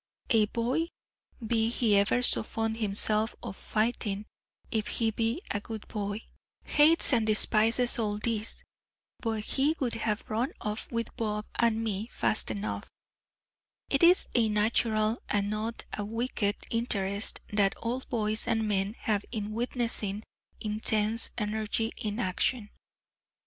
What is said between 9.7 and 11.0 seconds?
would have run off